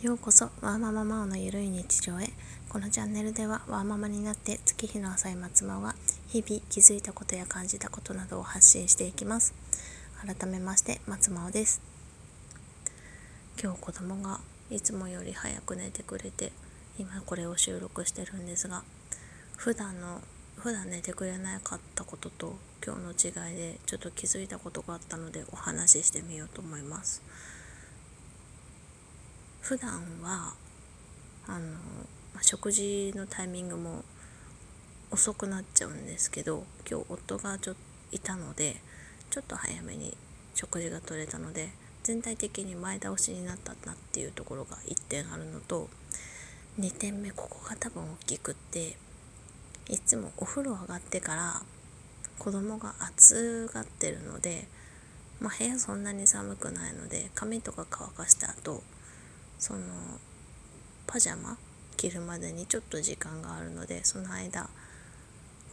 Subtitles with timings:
[0.00, 2.30] ようこそワーマママオのゆるい日常へ。
[2.68, 5.96] このチャンネルではワーママになって月日の浅い松真が
[6.28, 9.54] 日々気づいたことや感じたことなどを発信していきます。
[10.24, 11.82] 改めまして松真央です。
[13.60, 14.38] 今日子供が
[14.70, 16.52] いつもより早く寝てくれて
[16.96, 18.84] 今これを収録してるんですが
[19.56, 20.20] 普段の
[20.58, 22.54] 普段寝てくれなかったことと
[22.86, 27.20] 今日の違いでちょっと気づいたことがあったのでお話ししてみようと思います。
[29.68, 29.90] 普段
[30.22, 30.54] は
[31.46, 31.76] あの、
[32.40, 34.02] 食事のタイミングも
[35.10, 37.74] 遅くなっちゃうんですけど今日夫がちょ
[38.10, 38.76] いたので
[39.28, 40.16] ちょっと早めに
[40.54, 41.68] 食事が取れたので
[42.02, 45.90] 全体的に前倒しになったなっていうところが1点あるのと
[46.80, 48.96] 2点目ここが多分大きくって
[49.90, 51.62] いつもお風呂上がってから
[52.38, 54.66] 子供が暑がってるので、
[55.42, 58.82] まあ、部屋そんなに寒くないので髪とか乾かした後
[59.58, 59.80] その
[61.06, 61.56] パジャマ？
[61.96, 64.70] 着るまでにちょっと時間があるのでその間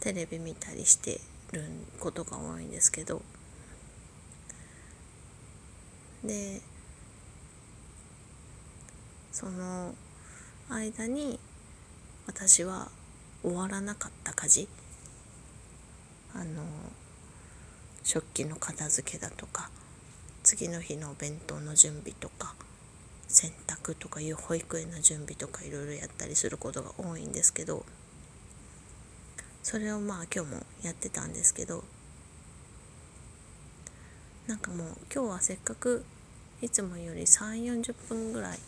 [0.00, 1.20] テレビ見たりして
[1.52, 1.62] る
[2.00, 3.22] ことが多いんですけど。
[6.24, 6.60] で
[9.30, 9.94] その
[10.68, 11.38] 間に
[12.26, 12.88] 私は
[13.44, 14.68] 終わらなかった家事。
[16.34, 16.64] あの
[18.02, 19.70] 食器の片付けだとか
[20.42, 22.54] 次の日のお弁当の準備とか。
[23.28, 27.84] 洗濯とかいう保育園の準備とかいろいろやったりすることが多いんですけど
[29.62, 31.84] それをまあ今日もやってたんですけど
[34.46, 36.04] なんかもう今日はせっかく
[36.62, 38.58] いつもより3 4 0分ぐらい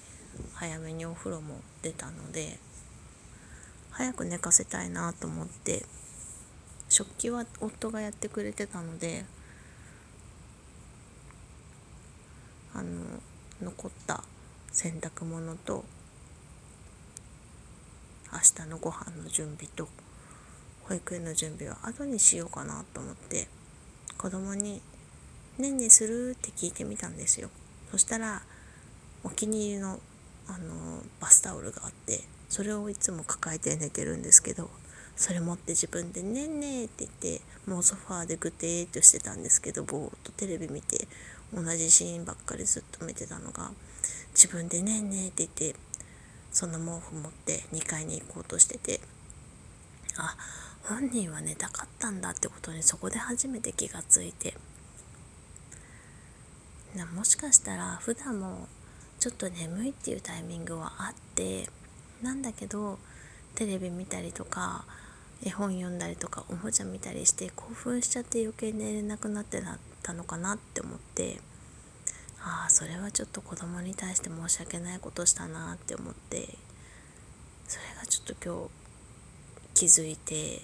[0.55, 2.59] 早めにお風呂も出たので
[3.91, 5.87] 早く寝かせたいなと思って
[6.89, 9.25] 食器は夫がやってくれてたので
[12.75, 13.21] あの
[13.63, 14.23] 残った
[14.81, 15.85] 洗濯物と
[18.33, 19.89] 明日のご飯の準備と
[20.85, 23.49] 保育園の準備は後にしようかなと思って
[24.17, 24.81] 子供に
[25.59, 27.51] 「ねんねする?」って聞いてみたんですよ
[27.91, 28.45] そしたら
[29.25, 29.99] お気に入りの
[30.47, 34.71] あのバスタオルがあってそれをいつも抱えて寝てるんですけど
[35.17, 41.09] それ持って自分で「ねんね」って言ってもうソファーでぐてーっとしてたんですけどぼーっとテレビ見て
[41.53, 43.73] 同じシーンばっかりずっと見てたのが
[44.33, 45.79] 自分で「ねんね」って言って
[46.53, 49.01] その毛布持って2階に行こうとしてて
[50.17, 50.37] あ
[50.85, 54.55] 本人は寝たかったんだってことにそこで初めて気がついて
[56.95, 58.67] なもしかしたら普段も
[59.21, 61.69] ちょっと眠いっていうタイミングはあって
[62.23, 62.99] なんだけど
[63.55, 64.85] テレビ見たりとか
[65.45, 71.41] 絵本読んだりとかおもちゃ見たりして興奮しちゃって余計寝れなくなってなったのかなって思って
[72.49, 76.49] ああそれはちょっと子供に対して申し訳ないことしたなって思って
[77.67, 78.69] それがちょっと今
[79.75, 80.63] 日気づいて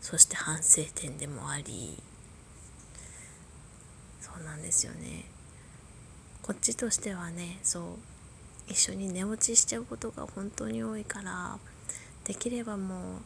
[0.00, 1.98] そして反省点でもあり
[4.22, 5.24] そうなんですよね。
[6.40, 7.82] こっちとしてはねそう
[8.68, 11.58] 一緒に寝落ちしちゃうことが本当に多いから
[12.24, 13.20] できればもう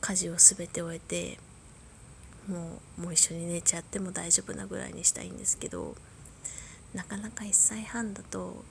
[0.00, 1.38] 家事を全て終えて
[2.48, 5.94] もうもう一緒に寝ちゃっても大丈夫なぐらいにしたいんですけど
[6.96, 8.64] なかなか1歳半だと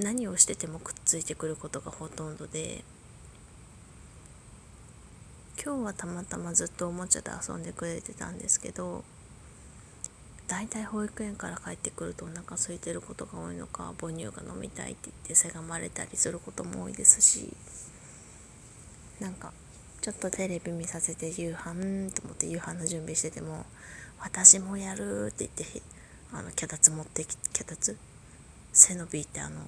[0.00, 2.82] 何をしててもくっついてくることがほとんどで
[5.64, 9.04] 今日はたまたまずっとおもちゃで遊んでくれてたんですけど
[10.48, 17.54] だいたい保育園から帰ってくるとお腹空いてることが多いのか母乳が飲みたいって言ってせがまれたりすることも多いですし
[19.20, 19.52] なんか
[20.00, 23.64] ちょっとテレビ見させて夕飯と思って夕飯の準備してても
[24.18, 25.99] 私もやるって言って
[26.32, 27.96] あの脚立持ってき脚立？
[28.72, 29.60] 背伸びってあの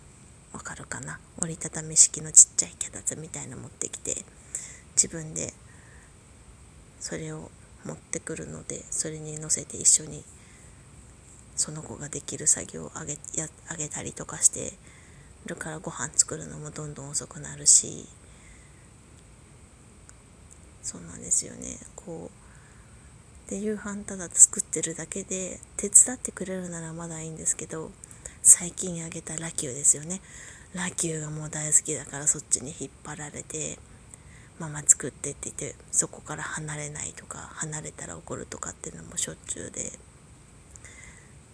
[0.52, 1.18] わかるかな？
[1.40, 4.24] 折りたたみ式のちっちゃい脚立みたいな持ってきて
[4.94, 5.52] 自分で
[7.00, 7.50] それを
[7.84, 10.22] 持ってくるのでそれに乗せて一緒に
[11.56, 14.72] その子ができる作業をあげやあげたりとかして
[15.46, 18.06] るからご飯作るのもどんどん遅くなるし
[20.82, 21.78] そうなんですよね。
[21.96, 22.41] こう
[23.52, 27.90] で夕飯ただ作ってるだけで手伝ってくれるならまだいいんですけど
[28.40, 30.22] 最近あげたラキューですよね。
[30.72, 33.78] ラキューがもう大好きだからそっちに引っ張られて
[34.58, 39.92] ママ作ってって言ってそこから離れないとか離れたら怒るとかっていうのもしょっちゅうで。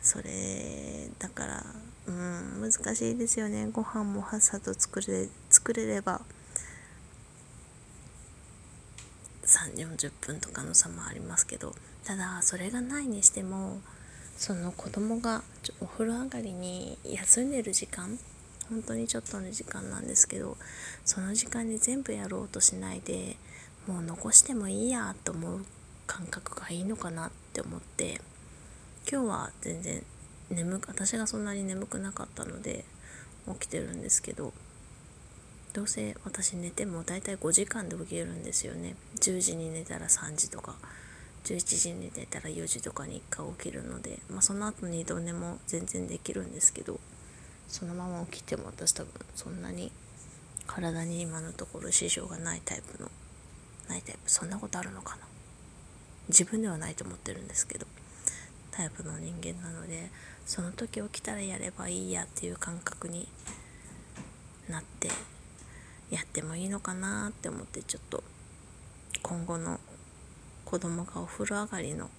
[0.01, 1.65] それだから
[2.07, 3.69] うん難しいですよね。
[3.73, 6.21] ご飯もはっさと作れ作れれば。
[9.67, 11.75] 3 4 0分とかの差もありますけど
[12.05, 13.81] ただそれがないにしても
[14.37, 15.43] その子供が
[15.81, 18.19] お風呂上がりに休んでる時間
[18.69, 20.57] 本当にちょっとの時間なんですけど
[21.05, 23.37] その時間に全部やろうとしないで
[23.87, 25.65] もう残してもいいやと思う
[26.07, 28.21] 感覚がいいのかなって思って
[29.11, 30.03] 今日は全然
[30.51, 32.85] 眠私がそんなに眠くなかったので
[33.49, 34.53] 起きてるんですけど
[35.79, 38.97] どうせ私寝ても大体5時間で起きるんですよね。
[39.21, 40.75] 10時に寝たら3時とか
[41.45, 46.99] 11時に寝たら4時とかに1回起きるので、まあ、その後に二度寝も全然できるんですけど
[47.69, 49.93] そのまま起きても私多分そんなに
[50.67, 53.09] 体に今のところ支障がないタイプの
[53.89, 55.29] ないタイプそんなことあるのかな。
[56.29, 57.87] 自分ではないと思ってるんですけど
[58.73, 60.11] タイプの人間なので
[60.45, 63.29] その時起きたらやればいいやっていう感覚に
[64.69, 65.09] なって
[66.11, 68.23] やってもいいのかなって思ってちょっと
[69.23, 69.79] 今後の
[70.65, 72.11] 子供がお風呂上がりの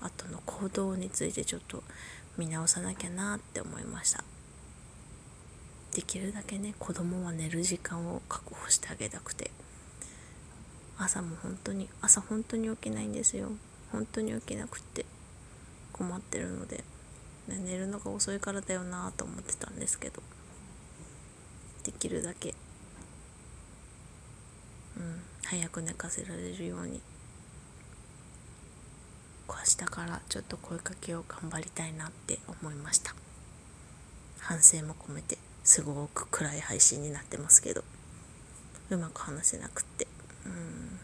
[0.00, 1.82] 後の行動についてちょっと
[2.36, 4.22] 見直さなきゃなって思いました。
[5.94, 9.50] できるだけね子供は寝る時間を確保してあげたくて。
[11.00, 13.50] 朝も本当に朝本当に起きないんですよ。
[13.92, 15.06] 本当に起きなくって。
[15.92, 16.84] 困ってるので、
[17.48, 20.22] ね、寝るのが遅いからだよなと思ってたんですけど。
[21.84, 22.54] できるだけ
[24.98, 25.22] うん。
[25.44, 27.00] 早く寝かせられるように。
[29.48, 33.14] 明日からちょっと声かけを頑張りたいなって思いました。
[34.38, 37.82] 反省も込めてすごく暗い配信になってますけど。
[38.90, 40.06] うまく話せなくって。
[40.46, 40.98] うん。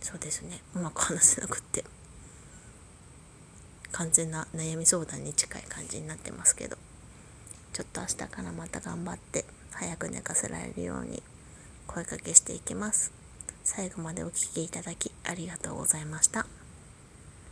[0.00, 0.60] そうですね。
[0.74, 1.84] うまく話せなくって。
[3.92, 6.76] 完全な悩み相談に近い感じになってますけど。
[7.72, 11.22] ちょっと明日からまた頑張って早く寝かせられるように
[11.86, 13.12] 声かけしていきます。
[13.62, 16.46] 最後までお聴きいただきありがとうございました。